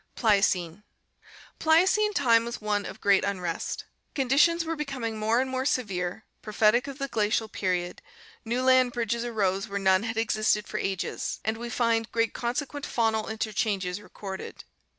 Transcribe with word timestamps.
Pliocene.— 0.15 0.81
Pliocene 1.59 2.15
time 2.15 2.43
was 2.43 2.59
one 2.59 2.87
of 2.87 2.99
great 2.99 3.23
unrest; 3.23 3.85
conditions 4.15 4.65
were 4.65 4.75
becoming 4.75 5.15
more 5.19 5.39
and 5.39 5.47
more 5.47 5.63
severe, 5.63 6.25
prophetic 6.41 6.87
of 6.87 6.97
the 6.97 7.07
Glacial 7.07 7.47
period, 7.47 8.01
new 8.43 8.63
land 8.63 8.93
bridges 8.93 9.23
arose 9.23 9.67
where 9.67 9.77
none 9.77 10.01
had 10.01 10.17
existed 10.17 10.67
for 10.67 10.79
ages, 10.79 11.39
and 11.45 11.55
we 11.55 11.69
find 11.69 12.11
great 12.11 12.33
consequent 12.33 12.87
faunal 12.87 13.29
interchanges 13.29 14.01
recorded. 14.01 14.63